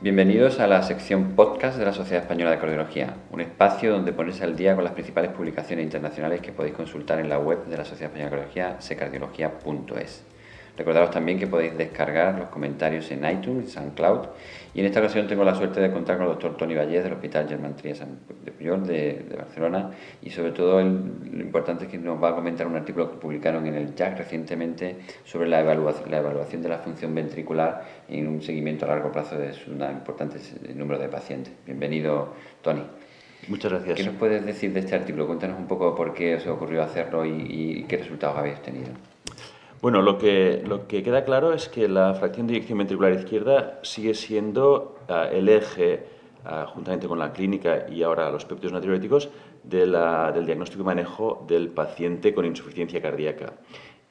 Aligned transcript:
Bienvenidos 0.00 0.60
a 0.60 0.68
la 0.68 0.84
sección 0.84 1.34
podcast 1.34 1.76
de 1.76 1.84
la 1.84 1.92
Sociedad 1.92 2.22
Española 2.22 2.52
de 2.52 2.60
Cardiología, 2.60 3.16
un 3.32 3.40
espacio 3.40 3.90
donde 3.90 4.12
ponerse 4.12 4.44
al 4.44 4.54
día 4.54 4.76
con 4.76 4.84
las 4.84 4.92
principales 4.92 5.32
publicaciones 5.32 5.84
internacionales 5.84 6.40
que 6.40 6.52
podéis 6.52 6.76
consultar 6.76 7.18
en 7.18 7.28
la 7.28 7.40
web 7.40 7.66
de 7.66 7.76
la 7.76 7.84
Sociedad 7.84 8.12
Española 8.12 8.30
de 8.30 8.36
Cardiología, 8.36 8.80
secardiología.es. 8.80 10.22
Recordaros 10.78 11.10
también 11.10 11.40
que 11.40 11.48
podéis 11.48 11.76
descargar 11.76 12.38
los 12.38 12.50
comentarios 12.50 13.10
en 13.10 13.28
iTunes, 13.28 13.72
SoundCloud 13.72 14.28
y 14.74 14.80
en 14.80 14.86
esta 14.86 15.00
ocasión 15.00 15.26
tengo 15.26 15.42
la 15.42 15.56
suerte 15.56 15.80
de 15.80 15.90
contar 15.90 16.18
con 16.18 16.26
el 16.26 16.32
doctor 16.34 16.56
Tony 16.56 16.76
Vallés 16.76 17.02
del 17.02 17.14
Hospital 17.14 17.48
Germán 17.48 17.74
Trias 17.74 17.98
de 17.98 18.52
Puyol 18.52 18.86
de, 18.86 19.26
Barcelona 19.36 19.90
y 20.22 20.30
sobre 20.30 20.52
todo 20.52 20.80
lo 20.80 21.40
importante 21.42 21.86
es 21.86 21.90
que 21.90 21.98
nos 21.98 22.22
va 22.22 22.28
a 22.28 22.34
comentar 22.36 22.68
un 22.68 22.76
artículo 22.76 23.10
que 23.10 23.16
publicaron 23.16 23.66
en 23.66 23.74
el 23.74 23.96
JAC 23.96 24.18
recientemente 24.18 24.98
sobre 25.24 25.48
la 25.48 25.58
evaluación, 25.60 26.12
la 26.12 26.18
evaluación 26.18 26.62
de 26.62 26.68
la 26.68 26.78
función 26.78 27.12
ventricular 27.12 27.84
en 28.08 28.28
un 28.28 28.40
seguimiento 28.40 28.84
a 28.84 28.90
largo 28.90 29.10
plazo 29.10 29.36
de 29.36 29.52
un 29.66 29.82
importante 29.82 30.38
número 30.76 31.00
de 31.00 31.08
pacientes. 31.08 31.52
Bienvenido, 31.66 32.34
Tony. 32.62 32.84
Muchas 33.48 33.72
gracias. 33.72 33.96
¿Qué 33.96 34.04
nos 34.04 34.14
puedes 34.14 34.46
decir 34.46 34.72
de 34.72 34.78
este 34.78 34.94
artículo? 34.94 35.26
Cuéntanos 35.26 35.58
un 35.58 35.66
poco 35.66 35.96
por 35.96 36.14
qué 36.14 36.36
os 36.36 36.46
ocurrió 36.46 36.84
hacerlo 36.84 37.24
y, 37.24 37.80
y 37.80 37.84
qué 37.88 37.96
resultados 37.96 38.38
habéis 38.38 38.62
tenido. 38.62 38.90
Bueno, 39.80 40.02
lo 40.02 40.18
que, 40.18 40.64
lo 40.66 40.88
que 40.88 41.04
queda 41.04 41.24
claro 41.24 41.52
es 41.52 41.68
que 41.68 41.86
la 41.86 42.12
fracción 42.14 42.48
de 42.48 42.54
eyección 42.54 42.78
ventricular 42.78 43.12
izquierda 43.12 43.78
sigue 43.82 44.12
siendo 44.14 44.98
ah, 45.08 45.28
el 45.30 45.48
eje, 45.48 46.04
ah, 46.44 46.66
juntamente 46.66 47.06
con 47.06 47.20
la 47.20 47.32
clínica 47.32 47.86
y 47.88 48.02
ahora 48.02 48.28
los 48.30 48.44
péptidos 48.44 48.72
natriuréticos, 48.72 49.28
del 49.62 49.92
diagnóstico 50.46 50.82
y 50.82 50.86
manejo 50.86 51.44
del 51.46 51.68
paciente 51.68 52.34
con 52.34 52.44
insuficiencia 52.44 53.00
cardíaca. 53.00 53.52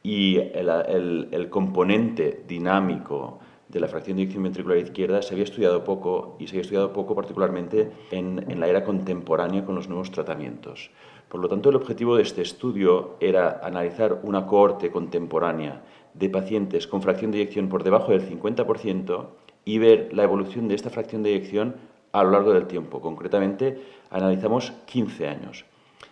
Y 0.04 0.38
el, 0.38 1.28
el, 1.32 1.50
componente 1.50 2.44
dinámico 2.48 3.40
de 3.70 3.80
la 3.80 3.88
fracción 3.88 4.18
de 4.18 4.24
eyección 4.24 4.44
ventricular 4.44 4.78
izquierda 4.78 5.22
se 5.22 5.34
había 5.34 5.44
estudiado 5.44 5.84
poco 5.84 6.38
y 6.40 6.48
se 6.48 6.52
había 6.52 6.62
estudiado 6.62 6.94
poco 6.94 7.16
particularmente 7.16 7.92
en, 8.12 8.46
en 8.50 8.60
la 8.60 8.68
era 8.68 8.84
contemporánea 8.84 9.66
con 9.66 9.76
los 9.76 9.90
nuevos 9.90 10.12
tratamientos. 10.12 10.92
Por 11.30 11.42
lo 11.42 11.50
tanto, 11.50 11.70
el 11.70 11.76
objetivo 11.76 12.16
de 12.16 12.24
este 12.24 12.42
estudio 12.42 13.16
era 13.20 13.60
analizar 13.62 14.22
una 14.24 14.46
cohorte 14.46 14.92
contemporánea 14.92 15.84
de 16.14 16.30
pacientes 16.30 16.88
con 16.88 17.02
fracción 17.02 17.32
de 17.32 17.40
eyección 17.40 17.68
por 17.68 17.84
debajo 17.84 18.12
del 18.12 18.28
50% 18.28 19.28
y 19.66 19.78
ver 19.80 20.10
la 20.14 20.24
evolución 20.24 20.68
de 20.68 20.76
esta 20.76 20.90
fracción 20.90 21.24
de 21.24 21.32
eyección 21.32 21.76
a 22.14 22.24
lo 22.24 22.32
largo 22.32 22.54
del 22.54 22.68
tiempo. 22.68 23.02
Concretamente, 23.02 23.82
analizamos 24.10 24.72
15 24.86 25.28
años. 25.28 25.66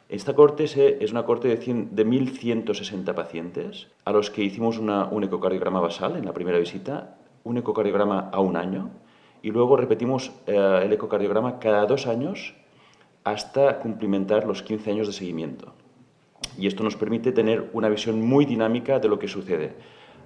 Esta 0.10 0.36
cohorte 0.36 0.66
es 0.66 1.12
una 1.12 1.24
cohorte 1.24 1.48
de, 1.48 1.58
1.160 1.58 3.14
pacientes 3.16 3.88
a 4.04 4.12
los 4.12 4.30
que 4.30 4.44
hicimos 4.44 4.78
un 4.78 5.24
ecocardiograma 5.24 5.80
basal 5.80 6.16
en 6.16 6.26
la 6.26 6.34
primera 6.34 6.60
visita, 6.60 7.18
un 7.46 7.58
ecocardiograma 7.58 8.30
a 8.34 8.40
un 8.42 8.58
año 8.58 8.90
y 9.42 9.52
luego 9.52 9.78
repetimos 9.78 10.32
eh, 10.48 10.82
el 10.84 10.92
ecocardiograma 10.92 11.60
cada 11.60 11.86
dos 11.86 12.08
años 12.08 12.56
hasta 13.24 13.80
cumplimentar 13.80 14.46
los 14.46 14.64
15 14.64 14.92
años 14.92 15.08
de 15.08 15.14
seguimiento. 15.14 15.74
Y 16.58 16.68
esto 16.68 16.84
nos 16.84 16.96
permite 16.96 17.32
tener 17.32 17.70
una 17.74 17.88
visión 17.88 18.22
muy 18.22 18.46
dinámica 18.46 19.00
de 19.00 19.08
lo 19.08 19.20
que 19.20 19.28
sucede. 19.28 19.76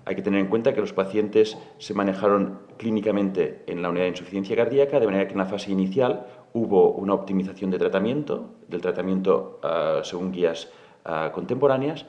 Hay 0.05 0.15
que 0.15 0.21
tener 0.21 0.39
en 0.39 0.47
cuenta 0.47 0.73
que 0.73 0.79
los 0.79 0.93
pacientes 0.93 1.57
se 1.77 1.93
manejaron 1.93 2.59
clínicamente 2.77 3.63
en 3.67 3.81
la 3.81 3.89
unidad 3.89 4.05
de 4.05 4.11
insuficiencia 4.11 4.55
cardíaca, 4.55 4.99
de 4.99 5.05
manera 5.05 5.27
que 5.27 5.33
en 5.33 5.39
la 5.39 5.45
fase 5.45 5.71
inicial 5.71 6.25
hubo 6.53 6.91
una 6.91 7.13
optimización 7.13 7.69
de 7.71 7.77
tratamiento, 7.77 8.55
del 8.69 8.81
tratamiento 8.81 9.59
ah, 9.63 9.99
según 10.03 10.31
guías 10.31 10.71
ah, 11.03 11.31
contemporáneas, 11.33 12.05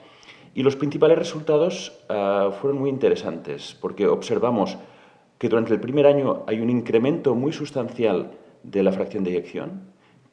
y 0.55 0.62
los 0.62 0.77
principales 0.77 1.19
resultados 1.19 2.00
ah, 2.08 2.50
fueron 2.61 2.78
muy 2.81 2.91
interesantes, 2.91 3.77
porque 3.81 4.06
observamos 4.06 4.78
que 5.41 5.49
durante 5.49 5.73
el 5.73 5.81
primer 5.81 6.07
año 6.07 6.45
hay 6.47 6.61
un 6.61 6.69
incremento 6.69 7.35
muy 7.35 7.51
sustancial 7.51 8.33
de 8.63 8.83
la 8.83 8.93
fracción 8.93 9.25
de 9.25 9.31
eyección, 9.31 9.81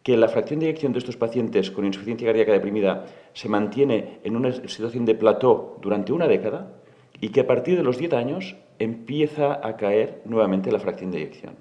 que 0.03 0.17
la 0.17 0.27
fracción 0.27 0.59
de 0.59 0.65
eyección 0.65 0.91
de 0.91 0.99
estos 0.99 1.15
pacientes 1.15 1.71
con 1.71 1.85
insuficiencia 1.85 2.27
cardíaca 2.27 2.51
deprimida 2.51 3.05
se 3.31 3.47
mantiene 3.47 4.19
en 4.25 4.35
una 4.35 4.51
situación 4.51 5.05
de 5.05 5.15
plató 5.15 5.77
durante 5.81 6.11
una 6.11 6.27
década 6.27 6.73
y 7.21 7.29
que 7.29 7.39
a 7.39 7.47
partir 7.47 7.77
de 7.77 7.83
los 7.83 7.97
10 7.97 8.13
años 8.13 8.57
empieza 8.79 9.65
a 9.65 9.77
caer 9.77 10.23
nuevamente 10.25 10.73
la 10.73 10.79
fracción 10.79 11.11
de 11.11 11.19
eyección. 11.19 11.55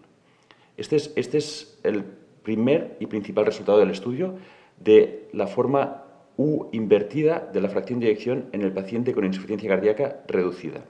Este 0.77 0.97
es, 0.97 1.13
este 1.15 1.39
es 1.39 1.79
el 1.85 2.03
primer 2.43 2.97
y 2.99 3.07
principal 3.07 3.47
resultado 3.47 3.79
del 3.79 3.91
estudio 3.91 4.35
de 4.81 5.29
la 5.33 5.47
forma 5.47 6.03
U 6.37 6.67
invertida 6.73 7.49
de 7.53 7.61
la 7.61 7.69
fracción 7.69 8.01
de 8.01 8.09
eyección 8.09 8.47
en 8.51 8.63
el 8.63 8.73
paciente 8.73 9.15
con 9.15 9.25
insuficiencia 9.25 9.71
cardíaca 9.71 10.25
reducida. 10.27 10.83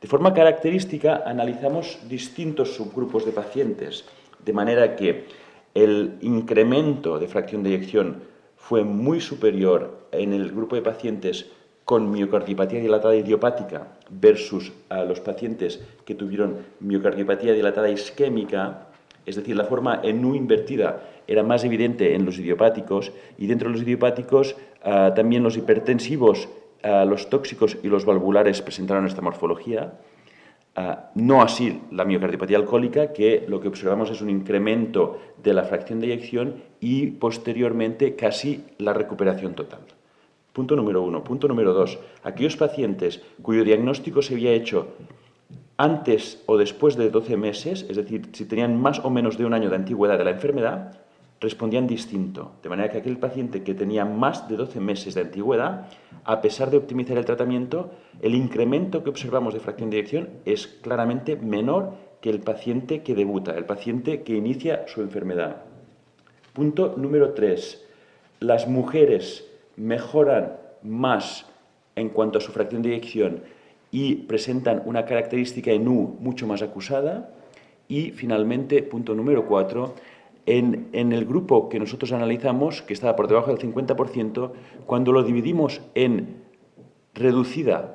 De 0.00 0.08
forma 0.08 0.34
característica 0.34 1.22
analizamos 1.24 1.98
distintos 2.08 2.74
subgrupos 2.74 3.24
de 3.24 3.32
pacientes, 3.32 4.04
de 4.44 4.52
manera 4.52 4.94
que 4.94 5.24
el 5.74 6.18
incremento 6.20 7.18
de 7.18 7.28
fracción 7.28 7.62
de 7.62 7.70
eyección 7.70 8.22
fue 8.56 8.84
muy 8.84 9.20
superior 9.20 10.08
en 10.12 10.32
el 10.32 10.50
grupo 10.50 10.76
de 10.76 10.82
pacientes 10.82 11.46
con 11.84 12.10
miocardiopatía 12.10 12.80
dilatada 12.80 13.14
idiopática 13.14 13.86
versus 14.10 14.72
a 14.88 15.04
los 15.04 15.20
pacientes 15.20 15.80
que 16.04 16.14
tuvieron 16.16 16.58
miocardiopatía 16.80 17.52
dilatada 17.52 17.88
isquémica, 17.88 18.88
es 19.24 19.36
decir, 19.36 19.56
la 19.56 19.64
forma 19.64 20.00
en 20.02 20.24
U 20.24 20.34
invertida 20.34 21.00
era 21.28 21.42
más 21.42 21.64
evidente 21.64 22.14
en 22.14 22.24
los 22.24 22.38
idiopáticos 22.38 23.12
y 23.38 23.46
dentro 23.46 23.68
de 23.68 23.74
los 23.74 23.82
idiopáticos 23.82 24.56
ah, 24.82 25.12
también 25.14 25.42
los 25.42 25.56
hipertensivos, 25.56 26.48
los 27.06 27.30
tóxicos 27.30 27.78
y 27.82 27.88
los 27.88 28.04
valvulares 28.04 28.62
presentaron 28.62 29.06
esta 29.06 29.22
morfología. 29.22 29.94
Ah, 30.74 31.10
no 31.14 31.40
así 31.40 31.80
la 31.90 32.04
miocardiopatía 32.04 32.58
alcohólica, 32.58 33.12
que 33.12 33.46
lo 33.48 33.60
que 33.60 33.68
observamos 33.68 34.10
es 34.10 34.20
un 34.20 34.28
incremento 34.28 35.18
de 35.42 35.54
la 35.54 35.64
fracción 35.64 36.00
de 36.00 36.08
eyección 36.08 36.62
y 36.80 37.06
posteriormente 37.12 38.14
casi 38.14 38.64
la 38.78 38.92
recuperación 38.92 39.54
total. 39.54 39.80
Punto 40.52 40.76
número 40.76 41.02
uno. 41.02 41.24
Punto 41.24 41.48
número 41.48 41.72
dos. 41.72 41.98
Aquellos 42.22 42.56
pacientes 42.56 43.22
cuyo 43.42 43.64
diagnóstico 43.64 44.22
se 44.22 44.34
había 44.34 44.52
hecho 44.52 44.88
antes 45.76 46.42
o 46.46 46.56
después 46.56 46.96
de 46.96 47.10
12 47.10 47.36
meses, 47.36 47.86
es 47.88 47.96
decir, 47.96 48.30
si 48.32 48.46
tenían 48.46 48.80
más 48.80 49.00
o 49.00 49.10
menos 49.10 49.36
de 49.36 49.44
un 49.44 49.52
año 49.52 49.68
de 49.68 49.76
antigüedad 49.76 50.16
de 50.16 50.24
la 50.24 50.30
enfermedad, 50.30 50.98
respondían 51.40 51.86
distinto. 51.86 52.52
De 52.62 52.68
manera 52.68 52.90
que 52.90 52.98
aquel 52.98 53.18
paciente 53.18 53.62
que 53.62 53.74
tenía 53.74 54.04
más 54.04 54.48
de 54.48 54.56
12 54.56 54.80
meses 54.80 55.14
de 55.14 55.22
antigüedad, 55.22 55.88
a 56.24 56.40
pesar 56.40 56.70
de 56.70 56.78
optimizar 56.78 57.18
el 57.18 57.24
tratamiento, 57.24 57.90
el 58.22 58.34
incremento 58.34 59.02
que 59.04 59.10
observamos 59.10 59.54
de 59.54 59.60
fracción 59.60 59.90
de 59.90 59.98
eyección 59.98 60.28
es 60.44 60.66
claramente 60.66 61.36
menor 61.36 61.94
que 62.20 62.30
el 62.30 62.40
paciente 62.40 63.02
que 63.02 63.14
debuta, 63.14 63.52
el 63.52 63.66
paciente 63.66 64.22
que 64.22 64.34
inicia 64.34 64.86
su 64.88 65.02
enfermedad. 65.02 65.62
Punto 66.52 66.94
número 66.96 67.34
3. 67.34 67.84
Las 68.40 68.66
mujeres 68.66 69.46
mejoran 69.76 70.56
más 70.82 71.46
en 71.94 72.08
cuanto 72.10 72.38
a 72.38 72.40
su 72.40 72.52
fracción 72.52 72.82
de 72.82 72.90
eyección 72.90 73.42
y 73.90 74.14
presentan 74.14 74.82
una 74.86 75.04
característica 75.04 75.70
en 75.70 75.88
U 75.88 76.16
mucho 76.20 76.46
más 76.46 76.62
acusada. 76.62 77.30
Y 77.88 78.10
finalmente, 78.10 78.82
punto 78.82 79.14
número 79.14 79.46
4, 79.46 79.94
en, 80.46 81.12
el 81.12 81.24
grupo 81.24 81.68
que 81.68 81.78
nosotros 81.78 82.12
analizamos, 82.12 82.82
que 82.82 82.94
estaba 82.94 83.16
por 83.16 83.28
debajo 83.28 83.54
del 83.54 83.58
50%, 83.58 84.52
cuando 84.86 85.12
lo 85.12 85.24
dividimos 85.24 85.80
en 85.94 86.44
reducida, 87.14 87.92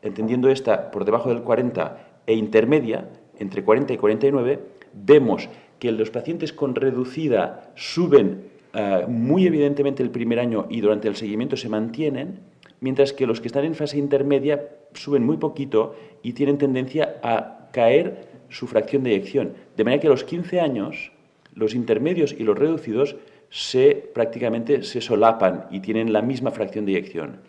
entendiendo 0.00 0.48
esta 0.48 0.90
por 0.90 1.04
debajo 1.04 1.28
del 1.28 1.42
40 1.42 2.22
e 2.26 2.34
intermedia, 2.34 3.10
entre 3.38 3.64
40 3.64 3.92
y 3.92 3.96
49, 3.96 4.60
vemos 4.94 5.48
que 5.80 5.90
los 5.90 6.10
pacientes 6.10 6.52
con 6.52 6.76
reducida 6.76 7.72
suben 7.74 8.44
eh, 8.74 9.04
muy 9.08 9.46
evidentemente 9.46 10.02
el 10.02 10.10
primer 10.10 10.38
año 10.38 10.66
y 10.70 10.80
durante 10.80 11.08
el 11.08 11.16
seguimiento 11.16 11.56
se 11.56 11.68
mantienen, 11.68 12.38
mientras 12.80 13.12
que 13.12 13.26
los 13.26 13.40
que 13.40 13.48
están 13.48 13.64
en 13.64 13.74
fase 13.74 13.98
intermedia 13.98 14.68
suben 14.94 15.24
muy 15.24 15.38
poquito 15.38 15.96
y 16.22 16.34
tienen 16.34 16.58
tendencia 16.58 17.16
a 17.22 17.68
caer 17.72 18.28
su 18.48 18.66
fracción 18.68 19.02
de 19.02 19.10
eyección. 19.10 19.54
De 19.76 19.84
manera 19.84 20.00
que 20.00 20.06
a 20.06 20.10
los 20.10 20.24
15 20.24 20.60
años 20.60 21.12
los 21.54 21.74
intermedios 21.74 22.34
y 22.38 22.44
los 22.44 22.58
reducidos 22.58 23.16
se 23.50 23.94
prácticamente 24.14 24.82
se 24.82 25.00
solapan 25.00 25.66
y 25.70 25.80
tienen 25.80 26.12
la 26.12 26.22
misma 26.22 26.50
fracción 26.50 26.86
de 26.86 26.92
eyección. 26.92 27.40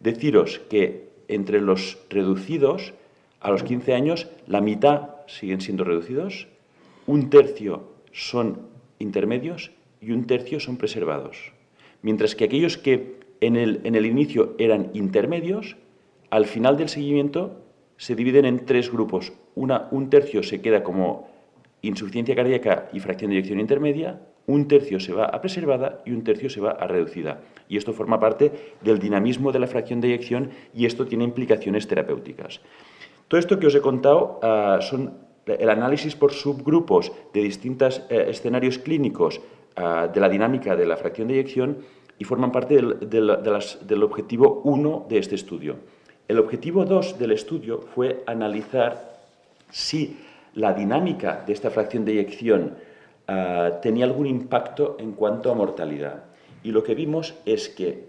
Deciros 0.00 0.60
que 0.70 1.08
entre 1.28 1.60
los 1.60 1.98
reducidos 2.10 2.94
a 3.40 3.50
los 3.50 3.62
15 3.62 3.94
años 3.94 4.28
la 4.46 4.60
mitad 4.60 5.10
siguen 5.26 5.60
siendo 5.60 5.84
reducidos, 5.84 6.48
un 7.06 7.30
tercio 7.30 7.88
son 8.12 8.62
intermedios 8.98 9.70
y 10.00 10.12
un 10.12 10.26
tercio 10.26 10.60
son 10.60 10.76
preservados. 10.76 11.52
Mientras 12.02 12.34
que 12.34 12.44
aquellos 12.44 12.76
que 12.76 13.18
en 13.40 13.56
el, 13.56 13.80
en 13.84 13.94
el 13.94 14.06
inicio 14.06 14.54
eran 14.58 14.90
intermedios, 14.94 15.76
al 16.30 16.46
final 16.46 16.76
del 16.76 16.88
seguimiento 16.88 17.62
se 17.96 18.14
dividen 18.14 18.44
en 18.44 18.66
tres 18.66 18.90
grupos. 18.90 19.32
Un 19.54 20.10
tercio 20.10 20.42
se 20.42 20.60
queda 20.60 20.82
como 20.82 21.28
insuficiencia 21.82 22.34
cardíaca 22.34 22.88
y 22.92 23.00
fracción 23.00 23.30
de 23.30 23.36
eyección 23.36 23.60
intermedia, 23.60 24.20
un 24.46 24.66
tercio 24.66 24.98
se 24.98 25.12
va 25.12 25.26
a 25.26 25.40
preservada 25.40 26.02
y 26.06 26.12
un 26.12 26.24
tercio 26.24 26.48
se 26.48 26.60
va 26.60 26.70
a 26.70 26.86
reducida. 26.86 27.40
Y 27.68 27.76
esto 27.76 27.92
forma 27.92 28.18
parte 28.18 28.74
del 28.82 28.98
dinamismo 28.98 29.52
de 29.52 29.58
la 29.58 29.66
fracción 29.66 30.00
de 30.00 30.08
eyección 30.08 30.50
y 30.74 30.86
esto 30.86 31.06
tiene 31.06 31.24
implicaciones 31.24 31.86
terapéuticas. 31.86 32.60
Todo 33.28 33.38
esto 33.38 33.58
que 33.58 33.66
os 33.66 33.74
he 33.74 33.82
contado 33.82 34.40
ah, 34.42 34.78
son 34.80 35.28
el 35.46 35.68
análisis 35.68 36.16
por 36.16 36.32
subgrupos 36.32 37.12
de 37.32 37.42
distintos 37.42 38.02
eh, 38.08 38.26
escenarios 38.28 38.78
clínicos 38.78 39.40
ah, 39.76 40.08
de 40.12 40.20
la 40.20 40.28
dinámica 40.30 40.76
de 40.76 40.86
la 40.86 40.96
fracción 40.96 41.28
de 41.28 41.34
eyección 41.34 41.78
y 42.18 42.24
forman 42.24 42.50
parte 42.50 42.74
del, 42.74 42.98
del 43.86 44.02
objetivo 44.02 44.62
1 44.64 45.06
de 45.08 45.18
este 45.18 45.34
estudio. 45.34 45.76
El 46.26 46.38
objetivo 46.38 46.84
2 46.84 47.18
del 47.18 47.32
estudio 47.32 47.80
fue 47.80 48.24
analizar 48.26 49.20
si 49.70 50.16
la 50.54 50.72
dinámica 50.72 51.42
de 51.46 51.52
esta 51.52 51.70
fracción 51.70 52.04
de 52.04 52.12
eyección 52.12 52.74
ah, 53.26 53.78
tenía 53.82 54.04
algún 54.04 54.26
impacto 54.26 54.96
en 54.98 55.12
cuanto 55.12 55.50
a 55.50 55.54
mortalidad. 55.54 56.24
Y 56.62 56.72
lo 56.72 56.82
que 56.82 56.94
vimos 56.94 57.34
es 57.44 57.68
que 57.68 58.08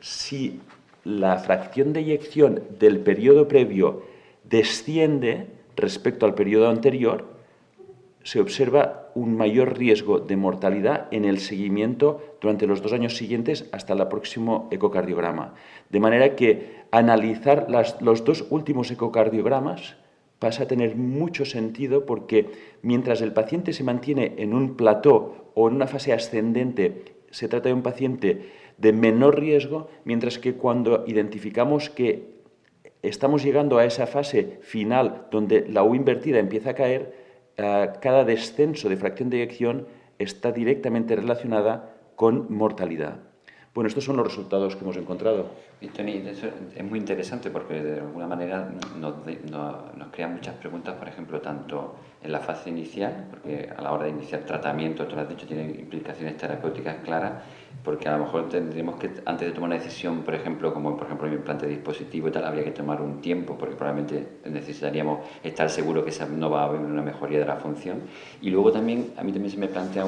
si 0.00 0.60
la 1.04 1.38
fracción 1.38 1.92
de 1.92 2.00
eyección 2.00 2.62
del 2.78 3.00
periodo 3.00 3.48
previo 3.48 4.02
desciende 4.44 5.46
respecto 5.76 6.26
al 6.26 6.34
periodo 6.34 6.68
anterior, 6.68 7.26
se 8.24 8.40
observa 8.40 9.10
un 9.14 9.36
mayor 9.36 9.76
riesgo 9.76 10.20
de 10.20 10.36
mortalidad 10.36 11.08
en 11.10 11.24
el 11.24 11.38
seguimiento 11.38 12.36
durante 12.40 12.66
los 12.66 12.82
dos 12.82 12.92
años 12.92 13.16
siguientes 13.16 13.68
hasta 13.72 13.94
el 13.94 14.06
próximo 14.08 14.68
ecocardiograma. 14.70 15.54
De 15.90 16.00
manera 16.00 16.36
que 16.36 16.82
analizar 16.90 17.66
los 18.00 18.24
dos 18.24 18.46
últimos 18.50 18.90
ecocardiogramas 18.90 19.96
pasa 20.42 20.64
a 20.64 20.66
tener 20.66 20.96
mucho 20.96 21.44
sentido 21.44 22.04
porque 22.04 22.50
mientras 22.82 23.20
el 23.22 23.32
paciente 23.32 23.72
se 23.72 23.84
mantiene 23.84 24.34
en 24.38 24.54
un 24.54 24.76
plató 24.76 25.52
o 25.54 25.68
en 25.68 25.76
una 25.76 25.86
fase 25.86 26.12
ascendente, 26.12 27.04
se 27.30 27.46
trata 27.46 27.68
de 27.68 27.74
un 27.74 27.82
paciente 27.82 28.50
de 28.76 28.92
menor 28.92 29.38
riesgo, 29.38 29.88
mientras 30.04 30.40
que 30.40 30.54
cuando 30.54 31.04
identificamos 31.06 31.90
que 31.90 32.42
estamos 33.02 33.44
llegando 33.44 33.78
a 33.78 33.84
esa 33.84 34.08
fase 34.08 34.58
final 34.62 35.28
donde 35.30 35.64
la 35.68 35.84
U 35.84 35.94
invertida 35.94 36.40
empieza 36.40 36.70
a 36.70 36.74
caer, 36.74 37.14
eh, 37.56 37.90
cada 38.00 38.24
descenso 38.24 38.88
de 38.88 38.96
fracción 38.96 39.30
de 39.30 39.36
eyección 39.36 39.86
está 40.18 40.50
directamente 40.50 41.14
relacionada 41.14 41.94
con 42.16 42.52
mortalidad. 42.52 43.31
Bueno, 43.74 43.88
estos 43.88 44.04
son 44.04 44.16
los 44.18 44.26
resultados 44.26 44.76
que 44.76 44.84
hemos 44.84 44.96
encontrado. 44.98 45.46
Y 45.80 45.88
Tony, 45.88 46.22
es 46.26 46.84
muy 46.84 46.98
interesante 46.98 47.50
porque 47.50 47.82
de 47.82 48.00
alguna 48.00 48.26
manera 48.26 48.70
nos, 49.00 49.14
nos, 49.50 50.08
crea 50.12 50.28
muchas 50.28 50.56
preguntas, 50.56 50.94
por 50.96 51.08
ejemplo, 51.08 51.40
tanto 51.40 51.94
en 52.22 52.32
la 52.32 52.40
fase 52.40 52.70
inicial, 52.70 53.26
porque 53.30 53.68
a 53.76 53.82
la 53.82 53.92
hora 53.92 54.04
de 54.04 54.10
iniciar 54.10 54.42
tratamiento, 54.42 55.06
tú 55.06 55.16
lo 55.16 55.22
has 55.22 55.28
dicho, 55.28 55.46
tiene 55.46 55.62
implicaciones 55.62 56.36
terapéuticas 56.36 56.96
claras, 57.04 57.32
porque 57.84 58.08
a 58.08 58.16
lo 58.16 58.24
mejor 58.24 58.48
tendríamos 58.48 58.96
que, 58.96 59.10
antes 59.24 59.48
de 59.48 59.52
tomar 59.52 59.70
una 59.70 59.78
decisión, 59.78 60.22
por 60.22 60.34
ejemplo, 60.34 60.72
como 60.72 60.96
por 60.96 61.06
ejemplo 61.06 61.26
el 61.26 61.34
implante 61.34 61.66
de 61.66 61.72
dispositivo 61.72 62.28
y 62.28 62.30
tal, 62.30 62.44
habría 62.44 62.62
que 62.64 62.70
tomar 62.70 63.00
un 63.00 63.20
tiempo, 63.20 63.56
porque 63.58 63.74
probablemente 63.74 64.38
necesitaríamos 64.44 65.20
estar 65.42 65.68
seguros 65.68 66.04
que 66.04 66.26
no 66.26 66.50
va 66.50 66.62
a 66.62 66.64
haber 66.66 66.80
una 66.80 67.02
mejoría 67.02 67.40
de 67.40 67.46
la 67.46 67.56
función. 67.56 68.02
Y 68.40 68.50
luego 68.50 68.70
también, 68.70 69.12
a 69.16 69.24
mí 69.24 69.32
también 69.32 69.50
se 69.50 69.58
me 69.58 69.66
plantea 69.68 70.04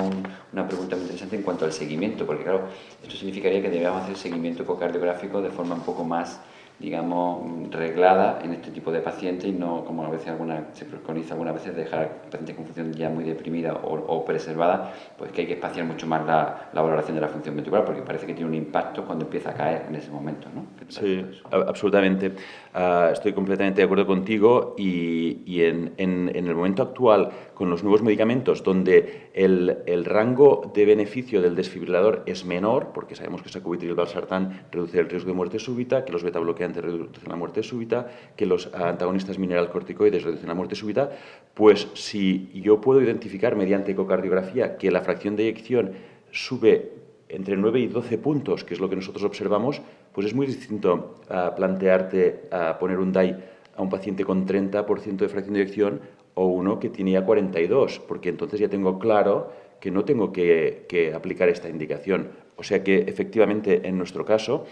una 0.52 0.68
pregunta 0.68 0.94
muy 0.94 1.02
interesante 1.04 1.36
en 1.36 1.42
cuanto 1.42 1.64
al 1.64 1.72
seguimiento, 1.72 2.24
porque 2.26 2.44
claro, 2.44 2.68
esto 3.02 3.16
significaría 3.16 3.60
que 3.60 3.70
debíamos 3.70 4.02
hacer 4.02 4.16
seguimiento 4.16 4.62
ecocardiográfico 4.62 5.42
de 5.42 5.50
forma 5.50 5.74
un 5.74 5.82
poco 5.82 6.04
más 6.04 6.40
digamos, 6.78 7.70
reglada 7.70 8.40
en 8.42 8.52
este 8.52 8.70
tipo 8.70 8.90
de 8.90 9.00
pacientes 9.00 9.48
y 9.48 9.52
no 9.52 9.84
como 9.84 10.04
a 10.04 10.10
veces 10.10 10.28
alguna, 10.28 10.64
se 10.72 10.84
preconiza 10.84 11.34
algunas 11.34 11.54
veces 11.54 11.76
dejar 11.76 12.22
pacientes 12.30 12.56
con 12.56 12.64
función 12.64 12.92
ya 12.92 13.08
muy 13.08 13.24
deprimida 13.24 13.74
o, 13.74 14.24
preservada, 14.24 14.92
pues 15.16 15.30
que 15.30 15.42
hay 15.42 15.46
que 15.46 15.54
espaciar 15.54 15.86
mucho 15.86 16.06
más 16.06 16.26
la, 16.26 16.70
la, 16.72 16.82
valoración 16.82 17.14
de 17.14 17.20
la 17.20 17.28
función 17.28 17.54
ventricular 17.54 17.84
porque 17.84 18.02
parece 18.02 18.26
que 18.26 18.34
tiene 18.34 18.48
un 18.48 18.56
impacto 18.56 19.04
cuando 19.04 19.24
empieza 19.24 19.50
a 19.50 19.54
caer 19.54 19.86
en 19.88 19.94
ese 19.94 20.10
momento. 20.10 20.48
¿no? 20.54 20.66
Sí, 20.88 21.24
absolutamente. 21.50 22.32
Ah, 22.74 23.10
estoy 23.12 23.32
completamente 23.32 23.80
de 23.80 23.84
acuerdo 23.84 24.06
contigo 24.06 24.74
y, 24.76 25.42
y 25.46 25.62
en, 25.62 25.92
en, 25.96 26.30
en, 26.34 26.46
el 26.48 26.54
momento 26.54 26.82
actual, 26.82 27.30
con 27.54 27.70
los 27.70 27.84
nuevos 27.84 28.02
medicamentos, 28.02 28.64
donde 28.64 29.30
el, 29.32 29.78
el, 29.86 30.04
rango 30.04 30.72
de 30.74 30.84
beneficio 30.84 31.40
del 31.40 31.54
desfibrilador 31.54 32.24
es 32.26 32.44
menor, 32.44 32.90
porque 32.92 33.14
sabemos 33.14 33.42
que 33.42 33.48
sacubitril 33.48 33.94
valsartán 33.94 34.66
reduce 34.72 34.98
el 34.98 35.08
riesgo 35.08 35.28
de 35.28 35.34
muerte 35.34 35.58
súbita, 35.58 36.04
que 36.04 36.12
los 36.12 36.24
beta 36.24 36.40
bloqueantes 36.40 36.63
reducen 36.72 37.28
la 37.28 37.36
muerte 37.36 37.62
súbita, 37.62 38.08
que 38.36 38.46
los 38.46 38.72
antagonistas 38.72 39.38
mineral 39.38 39.70
corticoides 39.70 40.22
reducen 40.22 40.48
la 40.48 40.54
muerte 40.54 40.74
súbita, 40.74 41.10
pues 41.52 41.88
si 41.94 42.50
yo 42.54 42.80
puedo 42.80 43.02
identificar 43.02 43.56
mediante 43.56 43.92
ecocardiografía 43.92 44.76
que 44.76 44.90
la 44.90 45.02
fracción 45.02 45.36
de 45.36 45.44
eyección 45.44 45.92
sube 46.30 46.92
entre 47.28 47.56
9 47.56 47.80
y 47.80 47.86
12 47.88 48.18
puntos, 48.18 48.64
que 48.64 48.74
es 48.74 48.80
lo 48.80 48.88
que 48.88 48.96
nosotros 48.96 49.24
observamos, 49.24 49.82
pues 50.12 50.26
es 50.26 50.34
muy 50.34 50.46
distinto 50.46 51.16
a 51.28 51.54
plantearte 51.54 52.48
poner 52.78 52.98
un 52.98 53.12
DAI 53.12 53.36
a 53.76 53.82
un 53.82 53.90
paciente 53.90 54.24
con 54.24 54.46
30% 54.46 55.16
de 55.16 55.28
fracción 55.28 55.54
de 55.54 55.62
eyección 55.62 56.00
o 56.34 56.46
uno 56.46 56.78
que 56.78 56.90
tenía 56.90 57.24
42, 57.24 58.00
porque 58.00 58.28
entonces 58.28 58.60
ya 58.60 58.68
tengo 58.68 58.98
claro 58.98 59.50
que 59.80 59.90
no 59.90 60.04
tengo 60.04 60.32
que, 60.32 61.12
aplicar 61.14 61.48
esta 61.48 61.68
indicación. 61.68 62.30
O 62.56 62.62
sea 62.62 62.82
que 62.82 63.00
efectivamente 63.00 63.86
en 63.86 63.98
nuestro 63.98 64.24
caso 64.24 64.64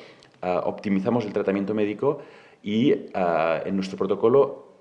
optimizamos 0.42 1.24
el 1.24 1.32
tratamiento 1.32 1.74
médico 1.74 2.18
y 2.62 2.94
ah, 3.14 3.60
en 3.64 3.76
nuestro 3.76 3.96
protocolo 3.96 4.72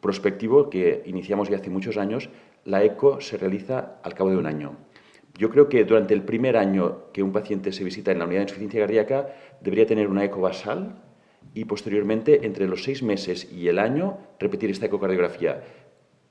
prospectivo 0.00 0.70
que 0.70 1.02
iniciamos 1.06 1.48
ya 1.48 1.56
hace 1.56 1.70
muchos 1.70 1.96
años, 1.96 2.28
la 2.64 2.84
ECO 2.84 3.20
se 3.20 3.36
realiza 3.36 3.98
al 4.02 4.14
cabo 4.14 4.30
de 4.30 4.36
un 4.36 4.46
año. 4.46 4.76
Yo 5.36 5.50
creo 5.50 5.68
que 5.68 5.84
durante 5.84 6.14
el 6.14 6.22
primer 6.22 6.56
año 6.56 7.12
que 7.12 7.22
un 7.22 7.32
paciente 7.32 7.72
se 7.72 7.84
visita 7.84 8.10
en 8.10 8.18
la 8.18 8.24
unidad 8.24 8.40
de 8.40 8.44
insuficiencia 8.44 8.80
cardíaca 8.80 9.28
debería 9.60 9.86
tener 9.86 10.08
una 10.08 10.24
eco 10.24 10.40
basal 10.40 11.02
y 11.54 11.64
posteriormente, 11.64 12.44
entre 12.44 12.66
los 12.66 12.82
seis 12.82 13.02
meses 13.02 13.50
y 13.52 13.68
el 13.68 13.78
año, 13.78 14.18
repetir 14.38 14.70
esta 14.70 14.86
ecocardiografía. 14.86 15.62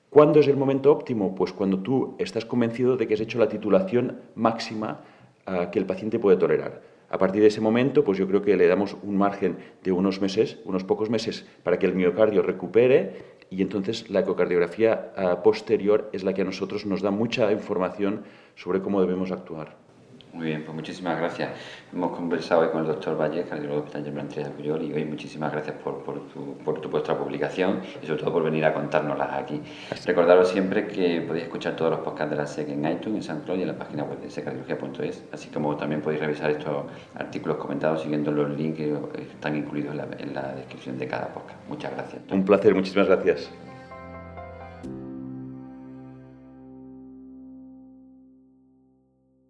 ¿Cuándo 0.09 0.39
es 0.39 0.47
el 0.47 0.57
momento 0.57 0.91
óptimo? 0.91 1.35
Pues 1.35 1.53
cuando 1.53 1.79
tú 1.79 2.15
estás 2.19 2.45
convencido 2.45 2.97
de 2.97 3.07
que 3.07 3.13
has 3.13 3.21
hecho 3.21 3.39
la 3.39 3.49
titulación 3.49 4.21
máxima 4.35 5.01
ah, 5.45 5.69
que 5.71 5.79
el 5.79 5.85
paciente 5.85 6.19
puede 6.19 6.37
tolerar. 6.37 6.81
A 7.09 7.17
partir 7.17 7.41
de 7.41 7.47
ese 7.47 7.61
momento, 7.61 8.03
pues 8.03 8.17
yo 8.17 8.27
creo 8.27 8.41
que 8.41 8.57
le 8.57 8.67
damos 8.67 8.97
un 9.01 9.17
margen 9.17 9.57
de 9.83 9.91
unos 9.91 10.21
meses, 10.21 10.59
unos 10.65 10.83
pocos 10.83 11.09
meses, 11.09 11.45
para 11.63 11.79
que 11.79 11.85
el 11.85 11.95
miocardio 11.95 12.41
recupere 12.41 13.37
y 13.49 13.61
entonces 13.61 14.09
la 14.09 14.19
ecocardiografía 14.19 15.13
ah, 15.15 15.41
posterior 15.41 16.09
es 16.11 16.23
la 16.23 16.33
que 16.33 16.41
a 16.41 16.45
nosotros 16.45 16.85
nos 16.85 17.01
da 17.01 17.11
mucha 17.11 17.51
información 17.51 18.23
sobre 18.55 18.81
cómo 18.81 18.99
debemos 18.99 19.31
actuar. 19.31 19.86
Muy 20.33 20.47
bien, 20.47 20.63
pues 20.63 20.75
muchísimas 20.75 21.17
gracias. 21.17 21.49
Hemos 21.91 22.15
conversado 22.15 22.61
hoy 22.61 22.69
con 22.69 22.81
el 22.81 22.87
doctor 22.87 23.19
Valle, 23.19 23.43
cardiólogo 23.43 23.81
del 23.81 24.01
Hospital 24.01 24.43
de 24.43 24.49
Puyol, 24.51 24.83
y 24.83 24.93
hoy 24.93 25.05
muchísimas 25.05 25.51
gracias 25.51 25.75
por, 25.77 26.03
por, 26.03 26.27
tu, 26.27 26.57
por 26.59 26.79
tu 26.79 26.89
vuestra 26.89 27.17
publicación 27.17 27.81
y 28.01 28.05
sobre 28.05 28.21
todo 28.21 28.33
por 28.33 28.43
venir 28.43 28.65
a 28.65 28.73
contárnoslas 28.73 29.33
aquí. 29.33 29.61
Recordaros 30.05 30.49
siempre 30.49 30.87
que 30.87 31.21
podéis 31.21 31.45
escuchar 31.45 31.75
todos 31.75 31.91
los 31.91 31.99
podcasts 32.01 32.31
de 32.31 32.37
la 32.37 32.45
SEC 32.45 32.69
en 32.69 32.85
iTunes, 32.85 33.17
en 33.17 33.23
SoundCloud 33.23 33.57
y 33.57 33.61
en 33.61 33.67
la 33.67 33.77
página 33.77 34.03
web 34.03 34.19
de 34.19 34.29
secardiología.es, 34.29 35.23
así 35.31 35.49
como 35.49 35.75
también 35.75 36.01
podéis 36.01 36.21
revisar 36.21 36.51
estos 36.51 36.85
artículos 37.15 37.57
comentados 37.57 38.01
siguiendo 38.01 38.31
los 38.31 38.49
links 38.49 38.77
que 38.77 38.93
están 39.21 39.55
incluidos 39.55 39.91
en 39.91 39.97
la, 39.97 40.07
en 40.19 40.33
la 40.33 40.53
descripción 40.53 40.99
de 40.99 41.07
cada 41.07 41.29
podcast. 41.29 41.57
Muchas 41.67 41.91
gracias. 41.93 42.21
Un 42.29 42.45
placer, 42.45 42.75
muchísimas 42.75 43.07
gracias. 43.07 43.49